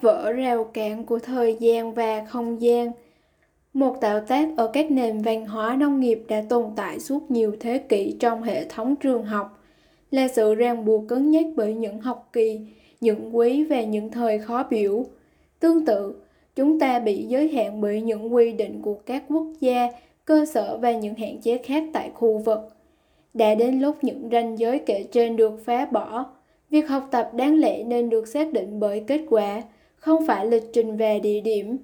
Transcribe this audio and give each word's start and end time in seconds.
vỡ 0.00 0.32
rào 0.32 0.64
cản 0.64 1.04
của 1.04 1.18
thời 1.18 1.56
gian 1.60 1.94
và 1.94 2.24
không 2.24 2.62
gian. 2.62 2.92
Một 3.72 3.96
tạo 4.00 4.20
tác 4.20 4.48
ở 4.56 4.70
các 4.72 4.90
nền 4.90 5.18
văn 5.18 5.46
hóa 5.46 5.76
nông 5.76 6.00
nghiệp 6.00 6.22
đã 6.28 6.42
tồn 6.48 6.64
tại 6.76 7.00
suốt 7.00 7.30
nhiều 7.30 7.56
thế 7.60 7.78
kỷ 7.78 8.16
trong 8.20 8.42
hệ 8.42 8.64
thống 8.64 8.96
trường 8.96 9.24
học, 9.24 9.58
là 10.10 10.28
sự 10.28 10.54
ràng 10.54 10.84
buộc 10.84 11.08
cứng 11.08 11.30
nhắc 11.30 11.46
bởi 11.56 11.74
những 11.74 12.00
học 12.00 12.28
kỳ, 12.32 12.60
những 13.00 13.36
quý 13.36 13.64
và 13.64 13.82
những 13.82 14.10
thời 14.10 14.38
khó 14.38 14.64
biểu. 14.70 15.04
Tương 15.60 15.84
tự, 15.86 16.14
chúng 16.56 16.80
ta 16.80 16.98
bị 16.98 17.24
giới 17.28 17.48
hạn 17.48 17.80
bởi 17.80 18.00
những 18.02 18.34
quy 18.34 18.52
định 18.52 18.82
của 18.82 18.94
các 18.94 19.24
quốc 19.28 19.46
gia, 19.60 19.88
cơ 20.24 20.44
sở 20.46 20.78
và 20.82 20.92
những 20.92 21.14
hạn 21.14 21.40
chế 21.40 21.58
khác 21.58 21.84
tại 21.92 22.10
khu 22.14 22.38
vực. 22.38 22.58
Đã 23.34 23.54
đến 23.54 23.80
lúc 23.80 23.96
những 24.02 24.28
ranh 24.32 24.58
giới 24.58 24.78
kể 24.78 25.04
trên 25.12 25.36
được 25.36 25.64
phá 25.64 25.86
bỏ, 25.86 26.24
việc 26.70 26.88
học 26.88 27.08
tập 27.10 27.30
đáng 27.34 27.58
lẽ 27.58 27.84
nên 27.84 28.10
được 28.10 28.28
xác 28.28 28.52
định 28.52 28.80
bởi 28.80 29.04
kết 29.06 29.20
quả, 29.30 29.62
không 30.00 30.26
phải 30.26 30.46
lịch 30.46 30.64
trình 30.72 30.96
về 30.96 31.20
địa 31.20 31.40
điểm. 31.40 31.78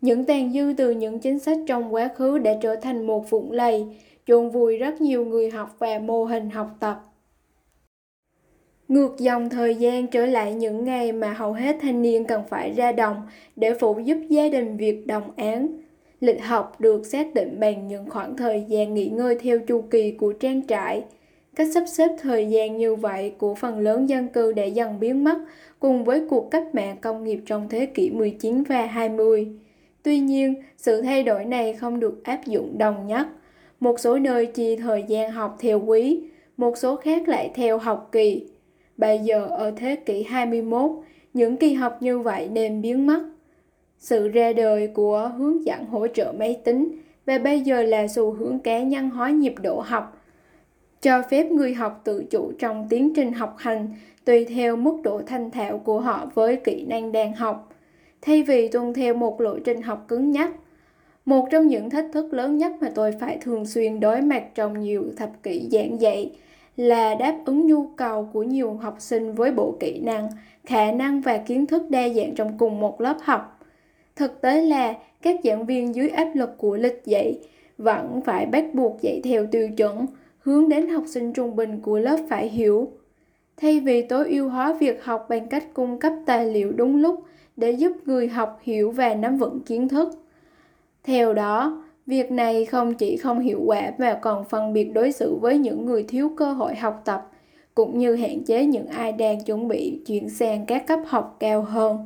Những 0.00 0.24
tàn 0.24 0.52
dư 0.52 0.72
từ 0.76 0.90
những 0.90 1.18
chính 1.18 1.38
sách 1.38 1.58
trong 1.66 1.94
quá 1.94 2.08
khứ 2.16 2.38
đã 2.38 2.52
trở 2.62 2.76
thành 2.76 3.06
một 3.06 3.30
vũng 3.30 3.52
lầy, 3.52 3.86
chôn 4.26 4.50
vùi 4.50 4.76
rất 4.76 5.00
nhiều 5.00 5.24
người 5.24 5.50
học 5.50 5.76
và 5.78 5.98
mô 5.98 6.24
hình 6.24 6.50
học 6.50 6.68
tập. 6.80 7.00
Ngược 8.88 9.18
dòng 9.18 9.48
thời 9.48 9.74
gian 9.74 10.06
trở 10.06 10.26
lại 10.26 10.54
những 10.54 10.84
ngày 10.84 11.12
mà 11.12 11.32
hầu 11.32 11.52
hết 11.52 11.76
thanh 11.80 12.02
niên 12.02 12.24
cần 12.24 12.42
phải 12.48 12.72
ra 12.72 12.92
đồng 12.92 13.16
để 13.56 13.74
phụ 13.80 13.98
giúp 14.04 14.18
gia 14.28 14.48
đình 14.48 14.76
việc 14.76 15.06
đồng 15.06 15.30
án. 15.36 15.68
Lịch 16.20 16.42
học 16.42 16.80
được 16.80 17.06
xác 17.06 17.34
định 17.34 17.60
bằng 17.60 17.88
những 17.88 18.10
khoảng 18.10 18.36
thời 18.36 18.64
gian 18.68 18.94
nghỉ 18.94 19.06
ngơi 19.06 19.38
theo 19.40 19.58
chu 19.58 19.80
kỳ 19.90 20.12
của 20.12 20.32
trang 20.32 20.66
trại. 20.66 21.04
Cách 21.58 21.68
sắp 21.74 21.84
xếp 21.86 22.10
thời 22.18 22.46
gian 22.46 22.76
như 22.76 22.94
vậy 22.94 23.32
của 23.38 23.54
phần 23.54 23.78
lớn 23.78 24.08
dân 24.08 24.28
cư 24.28 24.52
đã 24.52 24.64
dần 24.64 25.00
biến 25.00 25.24
mất 25.24 25.38
cùng 25.80 26.04
với 26.04 26.22
cuộc 26.30 26.50
cách 26.50 26.74
mạng 26.74 26.96
công 27.00 27.24
nghiệp 27.24 27.40
trong 27.46 27.68
thế 27.68 27.86
kỷ 27.86 28.10
19 28.10 28.62
và 28.62 28.86
20. 28.86 29.48
Tuy 30.02 30.18
nhiên, 30.18 30.54
sự 30.76 31.02
thay 31.02 31.22
đổi 31.22 31.44
này 31.44 31.72
không 31.72 32.00
được 32.00 32.24
áp 32.24 32.46
dụng 32.46 32.78
đồng 32.78 33.06
nhất. 33.06 33.26
Một 33.80 34.00
số 34.00 34.18
nơi 34.18 34.46
chia 34.46 34.76
thời 34.76 35.04
gian 35.08 35.32
học 35.32 35.56
theo 35.60 35.80
quý, 35.86 36.22
một 36.56 36.78
số 36.78 36.96
khác 36.96 37.28
lại 37.28 37.50
theo 37.54 37.78
học 37.78 38.08
kỳ. 38.12 38.46
Bây 38.96 39.18
giờ 39.18 39.46
ở 39.46 39.70
thế 39.76 39.96
kỷ 39.96 40.22
21, 40.22 40.90
những 41.34 41.56
kỳ 41.56 41.72
học 41.72 41.96
như 42.00 42.18
vậy 42.18 42.48
nên 42.52 42.82
biến 42.82 43.06
mất. 43.06 43.22
Sự 43.98 44.28
ra 44.28 44.52
đời 44.52 44.86
của 44.86 45.30
hướng 45.36 45.64
dẫn 45.64 45.84
hỗ 45.84 46.06
trợ 46.06 46.32
máy 46.38 46.60
tính 46.64 46.98
và 47.26 47.38
bây 47.38 47.60
giờ 47.60 47.82
là 47.82 48.08
xu 48.08 48.32
hướng 48.32 48.58
cá 48.58 48.82
nhân 48.82 49.10
hóa 49.10 49.30
nhịp 49.30 49.54
độ 49.62 49.80
học, 49.80 50.17
cho 51.02 51.22
phép 51.30 51.50
người 51.50 51.74
học 51.74 52.00
tự 52.04 52.24
chủ 52.30 52.52
trong 52.58 52.86
tiến 52.88 53.14
trình 53.14 53.32
học 53.32 53.54
hành 53.58 53.88
tùy 54.24 54.44
theo 54.44 54.76
mức 54.76 54.96
độ 55.02 55.20
thành 55.26 55.50
thạo 55.50 55.78
của 55.78 56.00
họ 56.00 56.30
với 56.34 56.56
kỹ 56.56 56.84
năng 56.88 57.12
đang 57.12 57.32
học, 57.32 57.68
thay 58.22 58.42
vì 58.42 58.68
tuân 58.68 58.94
theo 58.94 59.14
một 59.14 59.40
lộ 59.40 59.58
trình 59.58 59.82
học 59.82 60.04
cứng 60.08 60.30
nhắc. 60.30 60.50
Một 61.24 61.48
trong 61.50 61.66
những 61.66 61.90
thách 61.90 62.06
thức 62.12 62.34
lớn 62.34 62.56
nhất 62.56 62.72
mà 62.80 62.90
tôi 62.94 63.12
phải 63.20 63.38
thường 63.40 63.66
xuyên 63.66 64.00
đối 64.00 64.20
mặt 64.20 64.44
trong 64.54 64.80
nhiều 64.80 65.04
thập 65.16 65.42
kỷ 65.42 65.68
giảng 65.70 66.00
dạy 66.00 66.30
là 66.76 67.14
đáp 67.14 67.36
ứng 67.44 67.66
nhu 67.66 67.86
cầu 67.86 68.28
của 68.32 68.42
nhiều 68.42 68.74
học 68.74 68.96
sinh 68.98 69.32
với 69.32 69.52
bộ 69.52 69.76
kỹ 69.80 70.00
năng, 70.00 70.28
khả 70.64 70.92
năng 70.92 71.20
và 71.20 71.38
kiến 71.38 71.66
thức 71.66 71.90
đa 71.90 72.08
dạng 72.08 72.34
trong 72.34 72.58
cùng 72.58 72.80
một 72.80 73.00
lớp 73.00 73.16
học. 73.22 73.60
Thực 74.16 74.40
tế 74.40 74.60
là 74.60 74.94
các 75.22 75.40
giảng 75.44 75.66
viên 75.66 75.94
dưới 75.94 76.08
áp 76.08 76.28
lực 76.34 76.50
của 76.58 76.76
lịch 76.76 77.02
dạy 77.04 77.38
vẫn 77.78 78.20
phải 78.24 78.46
bắt 78.46 78.64
buộc 78.74 79.02
dạy 79.02 79.20
theo 79.24 79.46
tiêu 79.46 79.68
chuẩn, 79.76 80.06
hướng 80.48 80.68
đến 80.68 80.88
học 80.88 81.04
sinh 81.06 81.32
trung 81.32 81.56
bình 81.56 81.80
của 81.80 81.98
lớp 81.98 82.16
phải 82.28 82.48
hiểu. 82.48 82.92
Thay 83.56 83.80
vì 83.80 84.02
tối 84.02 84.28
ưu 84.28 84.48
hóa 84.48 84.72
việc 84.80 85.04
học 85.04 85.26
bằng 85.28 85.48
cách 85.48 85.74
cung 85.74 85.98
cấp 85.98 86.12
tài 86.26 86.46
liệu 86.46 86.72
đúng 86.72 86.96
lúc 86.96 87.24
để 87.56 87.70
giúp 87.70 87.92
người 88.04 88.28
học 88.28 88.58
hiểu 88.62 88.90
và 88.90 89.14
nắm 89.14 89.36
vững 89.36 89.60
kiến 89.60 89.88
thức. 89.88 90.08
Theo 91.04 91.34
đó, 91.34 91.84
Việc 92.08 92.30
này 92.30 92.64
không 92.64 92.94
chỉ 92.94 93.16
không 93.16 93.40
hiệu 93.40 93.60
quả 93.66 93.92
mà 93.98 94.18
còn 94.22 94.44
phân 94.44 94.72
biệt 94.72 94.84
đối 94.84 95.12
xử 95.12 95.34
với 95.34 95.58
những 95.58 95.86
người 95.86 96.02
thiếu 96.02 96.32
cơ 96.36 96.52
hội 96.52 96.74
học 96.74 97.02
tập, 97.04 97.30
cũng 97.74 97.98
như 97.98 98.14
hạn 98.14 98.44
chế 98.44 98.66
những 98.66 98.86
ai 98.86 99.12
đang 99.12 99.44
chuẩn 99.44 99.68
bị 99.68 100.00
chuyển 100.06 100.28
sang 100.28 100.66
các 100.66 100.86
cấp 100.86 101.00
học 101.06 101.36
cao 101.40 101.62
hơn. 101.62 101.98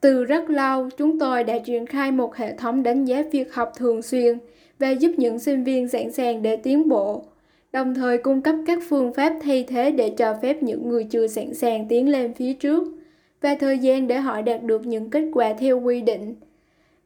Từ 0.00 0.24
rất 0.24 0.50
lâu, 0.50 0.88
chúng 0.96 1.18
tôi 1.18 1.44
đã 1.44 1.58
triển 1.58 1.86
khai 1.86 2.12
một 2.12 2.36
hệ 2.36 2.56
thống 2.56 2.82
đánh 2.82 3.04
giá 3.04 3.22
việc 3.32 3.54
học 3.54 3.72
thường 3.76 4.02
xuyên 4.02 4.38
và 4.78 4.90
giúp 4.90 5.10
những 5.16 5.38
sinh 5.38 5.64
viên 5.64 5.88
sẵn 5.88 6.12
sàng 6.12 6.42
để 6.42 6.56
tiến 6.56 6.88
bộ, 6.88 7.24
đồng 7.72 7.94
thời 7.94 8.18
cung 8.18 8.42
cấp 8.42 8.54
các 8.66 8.78
phương 8.88 9.12
pháp 9.12 9.32
thay 9.42 9.64
thế 9.68 9.90
để 9.90 10.10
cho 10.10 10.36
phép 10.42 10.62
những 10.62 10.88
người 10.88 11.04
chưa 11.04 11.26
sẵn 11.26 11.54
sàng 11.54 11.88
tiến 11.88 12.08
lên 12.08 12.34
phía 12.34 12.52
trước 12.52 12.88
và 13.40 13.56
thời 13.60 13.78
gian 13.78 14.06
để 14.06 14.18
họ 14.18 14.42
đạt 14.42 14.62
được 14.62 14.86
những 14.86 15.10
kết 15.10 15.24
quả 15.32 15.52
theo 15.58 15.80
quy 15.80 16.00
định. 16.00 16.34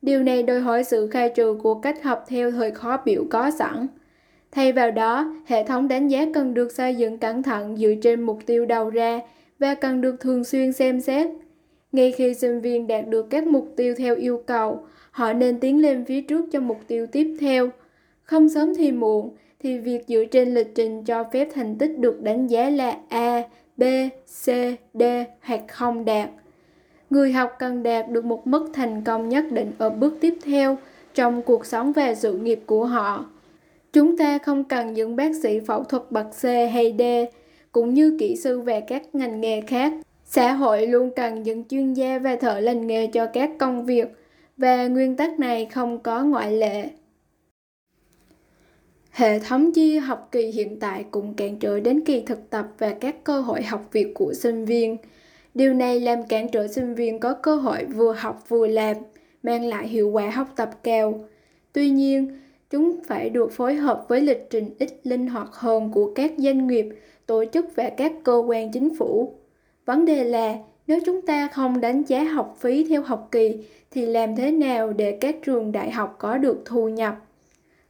Điều 0.03 0.23
này 0.23 0.43
đòi 0.43 0.61
hỏi 0.61 0.85
sự 0.85 1.07
khai 1.07 1.29
trừ 1.29 1.59
của 1.63 1.75
cách 1.75 2.03
học 2.03 2.25
theo 2.29 2.51
thời 2.51 2.71
khó 2.71 2.97
biểu 3.05 3.25
có 3.31 3.51
sẵn. 3.51 3.87
Thay 4.51 4.73
vào 4.73 4.91
đó, 4.91 5.35
hệ 5.47 5.65
thống 5.65 5.89
đánh 5.89 6.09
giá 6.09 6.27
cần 6.35 6.55
được 6.55 6.73
xây 6.73 6.95
dựng 6.95 7.19
cẩn 7.19 7.43
thận 7.43 7.77
dựa 7.77 7.95
trên 8.03 8.23
mục 8.23 8.39
tiêu 8.47 8.67
đầu 8.67 8.91
ra 8.91 9.21
và 9.59 9.75
cần 9.75 10.01
được 10.01 10.21
thường 10.21 10.45
xuyên 10.45 10.73
xem 10.73 11.01
xét. 11.01 11.27
Ngay 11.93 12.13
khi 12.13 12.35
sinh 12.35 12.61
viên 12.61 12.87
đạt 12.87 13.09
được 13.09 13.27
các 13.31 13.47
mục 13.47 13.69
tiêu 13.77 13.95
theo 13.99 14.17
yêu 14.17 14.43
cầu, 14.47 14.87
họ 15.13 15.33
nên 15.33 15.61
tiến 15.61 15.83
lên 15.83 16.05
phía 16.05 16.21
trước 16.21 16.45
cho 16.53 16.61
mục 16.61 16.79
tiêu 16.87 17.07
tiếp 17.07 17.37
theo. 17.41 17.69
Không 18.23 18.49
sớm 18.49 18.75
thì 18.75 18.93
muộn, 18.93 19.31
thì 19.61 19.79
việc 19.79 20.05
dựa 20.09 20.25
trên 20.25 20.55
lịch 20.55 20.75
trình 20.75 21.05
cho 21.05 21.25
phép 21.33 21.49
thành 21.55 21.79
tích 21.79 21.99
được 21.99 22.23
đánh 22.23 22.47
giá 22.47 22.71
là 22.71 22.97
A, 23.09 23.43
B, 23.77 23.83
C, 24.45 24.47
D 24.95 25.03
hoặc 25.41 25.61
không 25.69 26.05
đạt 26.05 26.31
người 27.13 27.33
học 27.33 27.53
cần 27.59 27.83
đạt 27.83 28.11
được 28.11 28.25
một 28.25 28.47
mức 28.47 28.71
thành 28.75 29.03
công 29.05 29.29
nhất 29.29 29.45
định 29.53 29.73
ở 29.79 29.91
bước 29.91 30.15
tiếp 30.21 30.35
theo 30.45 30.79
trong 31.15 31.43
cuộc 31.43 31.67
sống 31.67 31.93
và 31.93 32.15
sự 32.15 32.33
nghiệp 32.33 32.61
của 32.67 32.85
họ. 32.85 33.27
Chúng 33.93 34.17
ta 34.17 34.39
không 34.39 34.65
cần 34.65 34.93
những 34.93 35.17
bác 35.17 35.37
sĩ 35.43 35.61
phẫu 35.61 35.85
thuật 35.85 36.03
bậc 36.11 36.27
C 36.43 36.45
hay 36.45 36.95
D, 36.99 37.03
cũng 37.73 37.95
như 37.95 38.17
kỹ 38.21 38.37
sư 38.37 38.61
về 38.61 38.81
các 38.81 39.15
ngành 39.15 39.41
nghề 39.41 39.61
khác. 39.61 39.93
Xã 40.25 40.53
hội 40.53 40.87
luôn 40.87 41.11
cần 41.17 41.43
những 41.43 41.65
chuyên 41.65 41.95
gia 41.95 42.19
và 42.19 42.37
thợ 42.37 42.61
lành 42.61 42.87
nghề 42.87 43.07
cho 43.07 43.27
các 43.27 43.51
công 43.59 43.85
việc, 43.85 44.09
và 44.57 44.87
nguyên 44.87 45.17
tắc 45.17 45.39
này 45.39 45.67
không 45.67 45.99
có 45.99 46.25
ngoại 46.25 46.53
lệ. 46.53 46.91
Hệ 49.11 49.39
thống 49.39 49.73
chia 49.73 50.01
học 50.01 50.29
kỳ 50.33 50.47
hiện 50.47 50.81
tại 50.81 51.05
cũng 51.11 51.35
cản 51.35 51.59
trở 51.59 51.81
đến 51.81 52.01
kỳ 52.05 52.21
thực 52.21 52.51
tập 52.51 52.67
và 52.79 52.95
các 53.01 53.25
cơ 53.25 53.41
hội 53.41 53.63
học 53.63 53.89
việc 53.93 54.15
của 54.15 54.33
sinh 54.35 54.65
viên. 54.65 54.97
Điều 55.55 55.75
này 55.75 56.01
làm 56.01 56.23
cản 56.23 56.49
trở 56.49 56.69
sinh 56.69 56.95
viên 56.95 57.21
có 57.21 57.35
cơ 57.35 57.57
hội 57.57 57.85
vừa 57.85 58.13
học 58.13 58.45
vừa 58.49 58.67
làm, 58.67 58.97
mang 59.43 59.65
lại 59.65 59.89
hiệu 59.89 60.11
quả 60.11 60.31
học 60.31 60.49
tập 60.57 60.71
cao. 60.83 61.25
Tuy 61.73 61.91
nhiên, 61.91 62.41
chúng 62.71 63.01
phải 63.07 63.31
được 63.31 63.53
phối 63.53 63.75
hợp 63.75 64.05
với 64.09 64.21
lịch 64.21 64.47
trình 64.51 64.75
ít 64.79 64.89
linh 65.05 65.27
hoạt 65.27 65.49
hơn 65.53 65.93
của 65.93 66.13
các 66.15 66.33
doanh 66.39 66.67
nghiệp, 66.67 66.87
tổ 67.27 67.45
chức 67.53 67.67
và 67.77 67.91
các 67.97 68.13
cơ 68.25 68.37
quan 68.47 68.73
chính 68.73 68.97
phủ. 68.97 69.35
Vấn 69.85 70.05
đề 70.05 70.25
là 70.25 70.55
nếu 70.87 71.01
chúng 71.07 71.23
ta 71.23 71.49
không 71.49 71.81
đánh 71.81 72.03
giá 72.03 72.25
học 72.25 72.57
phí 72.61 72.87
theo 72.89 73.03
học 73.03 73.29
kỳ 73.33 73.65
thì 73.91 74.07
làm 74.07 74.37
thế 74.37 74.51
nào 74.51 74.93
để 74.93 75.19
các 75.21 75.37
trường 75.43 75.73
đại 75.73 75.91
học 75.91 76.17
có 76.19 76.39
được 76.39 76.63
thu 76.65 76.89
nhập? 76.89 77.17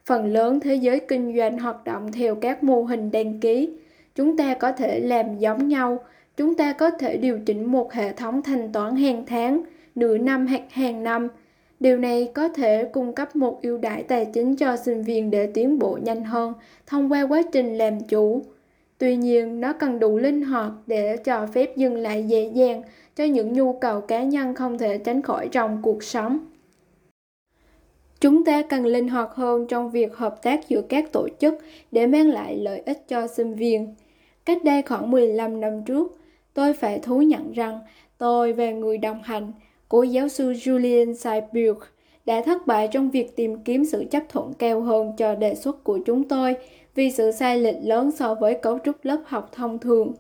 Phần 0.05 0.27
lớn 0.27 0.61
thế 0.61 0.75
giới 0.75 1.01
kinh 1.01 1.37
doanh 1.37 1.59
hoạt 1.59 1.85
động 1.85 2.13
theo 2.13 2.35
các 2.35 2.65
mô 2.65 2.83
hình 2.83 3.11
đăng 3.11 3.41
ký. 3.41 3.71
Chúng 4.15 4.37
ta 4.37 4.55
có 4.55 4.73
thể 4.73 5.01
làm 5.01 5.39
giống 5.39 5.69
nhau 5.69 5.99
chúng 6.37 6.55
ta 6.55 6.73
có 6.73 6.91
thể 6.91 7.17
điều 7.17 7.39
chỉnh 7.47 7.73
một 7.73 7.93
hệ 7.93 8.13
thống 8.13 8.43
thanh 8.43 8.73
toán 8.73 8.97
hàng 8.97 9.25
tháng, 9.27 9.63
nửa 9.95 10.19
năm 10.19 10.47
hoặc 10.47 10.63
hàng 10.71 11.03
năm. 11.03 11.29
Điều 11.81 11.99
này 11.99 12.31
có 12.35 12.49
thể 12.49 12.85
cung 12.85 13.13
cấp 13.13 13.37
một 13.37 13.63
ưu 13.63 13.79
đãi 13.79 14.03
tài 14.03 14.25
chính 14.25 14.57
cho 14.57 14.77
sinh 14.77 15.03
viên 15.03 15.31
để 15.31 15.51
tiến 15.55 15.79
bộ 15.79 15.99
nhanh 16.03 16.25
hơn 16.25 16.53
thông 16.87 17.13
qua 17.13 17.23
quá 17.23 17.43
trình 17.53 17.79
làm 17.79 18.01
chủ. 18.01 18.43
Tuy 19.03 19.17
nhiên, 19.17 19.61
nó 19.61 19.73
cần 19.73 19.99
đủ 19.99 20.19
linh 20.19 20.43
hoạt 20.43 20.73
để 20.87 21.17
cho 21.17 21.47
phép 21.47 21.77
dừng 21.77 21.97
lại 21.97 22.25
dễ 22.25 22.51
dàng 22.55 22.83
cho 23.17 23.25
những 23.25 23.53
nhu 23.53 23.73
cầu 23.73 24.01
cá 24.01 24.23
nhân 24.23 24.55
không 24.55 24.79
thể 24.79 24.99
tránh 24.99 25.23
khỏi 25.23 25.49
trong 25.53 25.83
cuộc 25.83 26.03
sống. 26.03 26.39
Chúng 28.21 28.45
ta 28.45 28.63
cần 28.63 28.87
linh 28.87 29.09
hoạt 29.09 29.31
hơn 29.35 29.67
trong 29.67 29.91
việc 29.91 30.17
hợp 30.17 30.43
tác 30.43 30.69
giữa 30.69 30.83
các 30.83 31.13
tổ 31.13 31.29
chức 31.41 31.55
để 31.93 32.07
mang 32.07 32.29
lại 32.29 32.57
lợi 32.57 32.83
ích 32.87 33.09
cho 33.09 33.27
sinh 33.27 33.55
viên. 33.55 33.95
Cách 34.45 34.65
đây 34.65 34.83
khoảng 34.83 35.11
15 35.11 35.61
năm 35.61 35.85
trước, 35.87 36.19
Tôi 36.55 36.73
phải 36.73 36.99
thú 36.99 37.23
nhận 37.23 37.53
rằng 37.53 37.81
tôi 38.19 38.53
và 38.53 38.71
người 38.71 38.99
đồng 38.99 39.23
hành, 39.23 39.53
của 39.89 40.03
giáo 40.03 40.29
sư 40.29 40.53
Julian 40.53 41.15
Seiburg, 41.15 41.79
đã 42.27 42.43
thất 42.43 42.67
bại 42.67 42.89
trong 42.93 43.11
việc 43.11 43.37
tìm 43.37 43.57
kiếm 43.65 43.85
sự 43.85 44.05
chấp 44.11 44.23
thuận 44.29 44.53
cao 44.55 44.81
hơn 44.81 45.13
cho 45.19 45.35
đề 45.35 45.55
xuất 45.55 45.85
của 45.85 45.99
chúng 46.07 46.29
tôi 46.29 46.57
vì 46.95 47.11
sự 47.11 47.31
sai 47.31 47.59
lệch 47.59 47.77
lớn 47.83 48.11
so 48.11 48.35
với 48.35 48.55
cấu 48.55 48.79
trúc 48.85 48.97
lớp 49.03 49.21
học 49.25 49.49
thông 49.53 49.79
thường. 49.79 50.13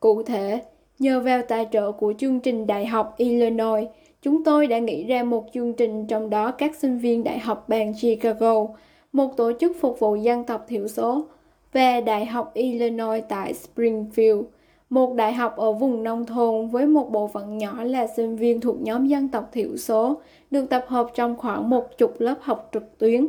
Cụ 0.00 0.22
thể, 0.22 0.62
nhờ 0.98 1.20
vào 1.20 1.42
tài 1.48 1.66
trợ 1.72 1.92
của 1.92 2.14
chương 2.18 2.40
trình 2.40 2.66
Đại 2.66 2.86
học 2.86 3.14
Illinois, 3.16 3.88
chúng 4.22 4.44
tôi 4.44 4.66
đã 4.66 4.78
nghĩ 4.78 5.04
ra 5.04 5.22
một 5.22 5.44
chương 5.54 5.72
trình 5.72 6.06
trong 6.06 6.30
đó 6.30 6.50
các 6.50 6.76
sinh 6.76 6.98
viên 6.98 7.24
Đại 7.24 7.38
học 7.38 7.68
bang 7.68 7.92
Chicago, 8.00 8.66
một 9.12 9.36
tổ 9.36 9.52
chức 9.60 9.76
phục 9.80 9.98
vụ 9.98 10.16
dân 10.16 10.44
tộc 10.44 10.64
thiểu 10.68 10.88
số, 10.88 11.26
và 11.72 12.00
Đại 12.00 12.26
học 12.26 12.50
Illinois 12.54 13.24
tại 13.28 13.52
Springfield– 13.52 14.44
một 14.90 15.14
đại 15.14 15.32
học 15.32 15.56
ở 15.56 15.72
vùng 15.72 16.02
nông 16.02 16.26
thôn 16.26 16.68
với 16.68 16.86
một 16.86 17.10
bộ 17.10 17.28
phận 17.28 17.58
nhỏ 17.58 17.84
là 17.84 18.06
sinh 18.06 18.36
viên 18.36 18.60
thuộc 18.60 18.80
nhóm 18.80 19.06
dân 19.06 19.28
tộc 19.28 19.48
thiểu 19.52 19.76
số 19.76 20.20
được 20.50 20.70
tập 20.70 20.84
hợp 20.88 21.06
trong 21.14 21.36
khoảng 21.36 21.70
một 21.70 21.98
chục 21.98 22.14
lớp 22.18 22.34
học 22.40 22.68
trực 22.72 22.98
tuyến. 22.98 23.26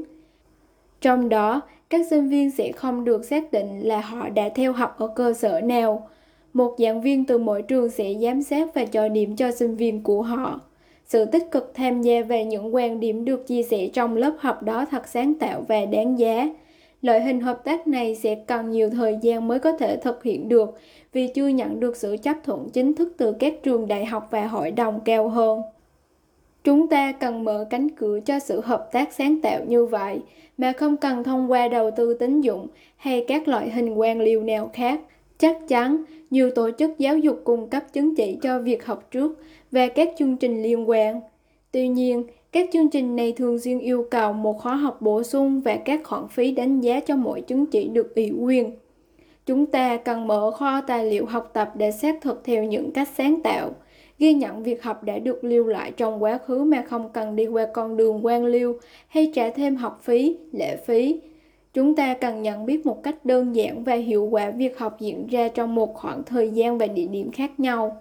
Trong 1.02 1.30
đó, 1.30 1.62
các 1.90 2.08
sinh 2.10 2.30
viên 2.30 2.52
sẽ 2.52 2.72
không 2.72 3.06
được 3.06 3.26
xác 3.26 3.52
định 3.52 3.88
là 3.88 4.02
họ 4.02 4.30
đã 4.30 4.50
theo 4.50 4.74
học 4.74 4.96
ở 5.00 5.08
cơ 5.08 5.34
sở 5.34 5.62
nào. 5.62 6.10
Một 6.54 6.76
giảng 6.78 7.02
viên 7.02 7.26
từ 7.26 7.38
mỗi 7.38 7.62
trường 7.62 7.90
sẽ 7.90 8.14
giám 8.22 8.44
sát 8.44 8.76
và 8.76 8.86
cho 8.86 9.10
điểm 9.10 9.36
cho 9.36 9.52
sinh 9.52 9.76
viên 9.76 10.04
của 10.04 10.22
họ. 10.22 10.62
Sự 11.06 11.26
tích 11.26 11.52
cực 11.52 11.72
tham 11.76 12.02
gia 12.02 12.22
về 12.22 12.46
những 12.46 12.76
quan 12.76 13.00
điểm 13.00 13.26
được 13.26 13.48
chia 13.48 13.64
sẻ 13.64 13.88
trong 13.94 14.18
lớp 14.18 14.34
học 14.40 14.64
đó 14.64 14.86
thật 14.92 15.08
sáng 15.08 15.34
tạo 15.34 15.64
và 15.68 15.86
đáng 15.86 16.20
giá. 16.20 16.50
Loại 17.02 17.22
hình 17.22 17.42
hợp 17.42 17.64
tác 17.64 17.88
này 17.88 18.16
sẽ 18.16 18.36
cần 18.36 18.72
nhiều 18.72 18.90
thời 18.90 19.18
gian 19.22 19.48
mới 19.48 19.60
có 19.60 19.72
thể 19.72 19.98
thực 19.98 20.24
hiện 20.24 20.50
được, 20.50 20.80
vì 21.14 21.28
chưa 21.28 21.48
nhận 21.48 21.80
được 21.80 21.96
sự 21.96 22.18
chấp 22.18 22.38
thuận 22.44 22.70
chính 22.70 22.94
thức 22.94 23.14
từ 23.18 23.32
các 23.40 23.54
trường 23.64 23.88
đại 23.88 24.06
học 24.06 24.28
và 24.32 24.48
hội 24.48 24.72
đồng 24.72 25.00
cao 25.06 25.30
hơn. 25.30 25.62
Chúng 26.70 26.88
ta 26.88 27.12
cần 27.12 27.44
mở 27.44 27.68
cánh 27.70 27.90
cửa 27.90 28.20
cho 28.26 28.40
sự 28.40 28.62
hợp 28.62 28.90
tác 28.92 29.14
sáng 29.14 29.42
tạo 29.42 29.60
như 29.68 29.86
vậy 29.86 30.20
mà 30.58 30.72
không 30.72 30.98
cần 30.98 31.24
thông 31.24 31.52
qua 31.52 31.68
đầu 31.68 31.92
tư 31.92 32.14
tín 32.14 32.42
dụng 32.42 32.68
hay 32.98 33.26
các 33.28 33.48
loại 33.48 33.70
hình 33.70 33.94
quan 33.94 34.22
liêu 34.22 34.44
nào 34.44 34.70
khác. 34.74 35.02
Chắc 35.38 35.58
chắn, 35.68 36.04
nhiều 36.30 36.52
tổ 36.52 36.70
chức 36.78 36.92
giáo 37.00 37.18
dục 37.18 37.42
cung 37.44 37.70
cấp 37.70 37.84
chứng 37.94 38.16
chỉ 38.16 38.38
cho 38.42 38.60
việc 38.60 38.86
học 38.86 39.08
trước 39.12 39.40
và 39.72 39.88
các 39.88 40.10
chương 40.18 40.38
trình 40.38 40.64
liên 40.64 40.90
quan. 40.90 41.22
Tuy 41.72 41.88
nhiên, 41.88 42.24
các 42.52 42.70
chương 42.74 42.90
trình 42.90 43.16
này 43.16 43.32
thường 43.32 43.60
xuyên 43.60 43.80
yêu 43.80 44.08
cầu 44.12 44.34
một 44.34 44.60
khóa 44.60 44.76
học 44.76 45.02
bổ 45.02 45.24
sung 45.24 45.62
và 45.62 45.76
các 45.76 46.02
khoản 46.04 46.28
phí 46.28 46.52
đánh 46.52 46.82
giá 46.82 47.00
cho 47.00 47.16
mỗi 47.16 47.42
chứng 47.42 47.66
chỉ 47.66 47.88
được 47.88 48.16
ủy 48.16 48.32
quyền. 48.40 48.72
Chúng 49.46 49.66
ta 49.66 49.98
cần 49.98 50.28
mở 50.28 50.52
kho 50.52 50.82
tài 50.82 51.06
liệu 51.06 51.26
học 51.26 51.50
tập 51.54 51.72
để 51.76 51.92
xác 51.92 52.22
thực 52.22 52.42
theo 52.44 52.64
những 52.64 52.92
cách 52.92 53.08
sáng 53.18 53.42
tạo, 53.44 53.72
ghi 54.20 54.34
nhận 54.34 54.64
việc 54.64 54.84
học 54.84 55.04
đã 55.04 55.20
được 55.20 55.44
lưu 55.44 55.68
lại 55.68 55.92
trong 55.98 56.24
quá 56.24 56.38
khứ 56.38 56.64
mà 56.64 56.82
không 56.82 57.10
cần 57.14 57.36
đi 57.36 57.48
qua 57.48 57.68
con 57.74 57.98
đường 57.98 58.26
quan 58.26 58.46
liêu 58.46 58.80
hay 59.08 59.32
trả 59.36 59.50
thêm 59.50 59.76
học 59.76 60.00
phí, 60.04 60.38
lệ 60.52 60.78
phí. 60.86 61.22
Chúng 61.74 61.96
ta 61.96 62.14
cần 62.14 62.42
nhận 62.42 62.66
biết 62.66 62.86
một 62.86 63.04
cách 63.04 63.26
đơn 63.26 63.56
giản 63.56 63.84
và 63.84 63.94
hiệu 63.94 64.26
quả 64.32 64.52
việc 64.52 64.78
học 64.78 64.98
diễn 65.00 65.28
ra 65.28 65.48
trong 65.48 65.76
một 65.76 65.94
khoảng 65.94 66.24
thời 66.24 66.50
gian 66.50 66.78
và 66.78 66.88
địa 66.88 67.08
điểm 67.08 67.32
khác 67.32 67.60
nhau. 67.60 67.98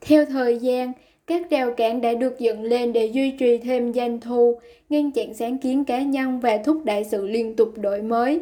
Theo 0.00 0.24
thời 0.24 0.58
gian, 0.58 0.92
các 1.26 1.50
rào 1.50 1.74
cản 1.74 2.00
đã 2.00 2.14
được 2.14 2.38
dựng 2.38 2.62
lên 2.62 2.92
để 2.92 3.06
duy 3.06 3.30
trì 3.30 3.58
thêm 3.58 3.92
doanh 3.92 4.20
thu, 4.20 4.58
ngăn 4.88 5.10
chặn 5.10 5.34
sáng 5.34 5.58
kiến 5.58 5.84
cá 5.84 6.02
nhân 6.02 6.40
và 6.40 6.58
thúc 6.64 6.80
đẩy 6.84 7.04
sự 7.04 7.26
liên 7.26 7.56
tục 7.56 7.72
đổi 7.76 8.02
mới. 8.02 8.40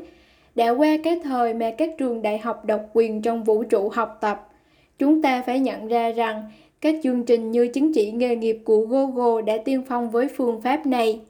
Đã 0.55 0.71
qua 0.71 0.97
cái 1.05 1.21
thời 1.25 1.55
mà 1.55 1.71
các 1.79 1.91
trường 1.99 2.23
đại 2.23 2.39
học 2.39 2.65
độc 2.65 2.81
quyền 2.93 3.23
trong 3.23 3.45
vũ 3.45 3.63
trụ 3.63 3.89
học 3.89 4.19
tập, 4.21 4.49
chúng 4.99 5.23
ta 5.23 5.43
phải 5.47 5.61
nhận 5.61 5.89
ra 5.89 6.11
rằng 6.11 6.43
các 6.81 6.95
chương 7.03 7.25
trình 7.25 7.51
như 7.51 7.69
chứng 7.69 7.93
chỉ 7.93 8.13
nghề 8.13 8.37
nghiệp 8.37 8.59
của 8.65 8.81
Google 8.81 9.43
đã 9.43 9.63
tiên 9.65 9.83
phong 9.89 10.11
với 10.11 10.29
phương 10.37 10.61
pháp 10.61 10.87
này. 10.87 11.21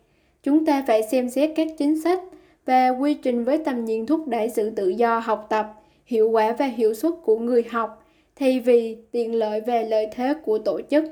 Chúng 0.43 0.67
ta 0.67 0.85
phải 0.87 1.03
xem 1.03 1.31
xét 1.31 1.51
các 1.57 1.69
chính 1.79 2.01
sách 2.01 2.21
và 2.67 2.89
quy 2.89 3.15
trình 3.15 3.45
với 3.45 3.59
tầm 3.59 3.85
nhìn 3.85 4.07
thúc 4.07 4.29
đẩy 4.29 4.49
sự 4.49 4.71
tự 4.71 4.89
do 4.89 5.19
học 5.19 5.47
tập, 5.51 5.75
hiệu 6.07 6.31
quả 6.31 6.57
và 6.59 6.67
hiệu 6.67 6.95
suất 6.95 7.13
của 7.25 7.39
người 7.39 7.65
học, 7.71 8.07
thay 8.37 8.61
vì 8.61 8.97
tiện 9.13 9.35
lợi 9.35 9.61
về 9.61 9.85
lợi 9.85 10.09
thế 10.13 10.35
của 10.45 10.59
tổ 10.59 10.81
chức. 10.91 11.05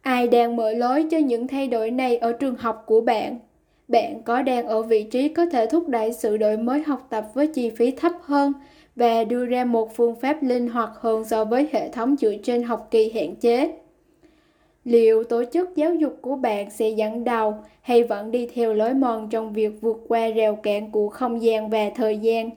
Ai 0.00 0.28
đang 0.28 0.56
mở 0.56 0.70
lối 0.72 1.06
cho 1.10 1.18
những 1.18 1.48
thay 1.48 1.68
đổi 1.68 1.90
này 1.90 2.16
ở 2.16 2.32
trường 2.32 2.54
học 2.54 2.84
của 2.86 3.00
bạn? 3.00 3.38
Bạn 3.88 4.22
có 4.22 4.42
đang 4.42 4.66
ở 4.66 4.82
vị 4.82 5.02
trí 5.02 5.28
có 5.28 5.46
thể 5.46 5.66
thúc 5.66 5.88
đẩy 5.88 6.12
sự 6.12 6.36
đổi 6.36 6.56
mới 6.56 6.82
học 6.82 7.06
tập 7.10 7.26
với 7.34 7.46
chi 7.46 7.70
phí 7.70 7.90
thấp 7.90 8.12
hơn 8.22 8.52
và 8.96 9.24
đưa 9.24 9.46
ra 9.46 9.64
một 9.64 9.96
phương 9.96 10.14
pháp 10.14 10.42
linh 10.42 10.68
hoạt 10.68 10.90
hơn 11.00 11.24
so 11.24 11.44
với 11.44 11.68
hệ 11.72 11.88
thống 11.88 12.16
dựa 12.16 12.34
trên 12.42 12.62
học 12.62 12.88
kỳ 12.90 13.10
hạn 13.10 13.36
chế? 13.36 13.72
Liệu 14.84 15.24
tổ 15.24 15.44
chức 15.52 15.76
giáo 15.76 15.94
dục 15.94 16.18
của 16.20 16.36
bạn 16.36 16.70
sẽ 16.70 16.88
dẫn 16.88 17.24
đầu 17.24 17.54
hay 17.80 18.04
vẫn 18.04 18.30
đi 18.30 18.48
theo 18.54 18.74
lối 18.74 18.94
mòn 18.94 19.28
trong 19.30 19.52
việc 19.52 19.70
vượt 19.80 19.96
qua 20.08 20.28
rào 20.28 20.56
cản 20.56 20.90
của 20.90 21.08
không 21.08 21.42
gian 21.42 21.70
và 21.70 21.90
thời 21.94 22.18
gian? 22.18 22.50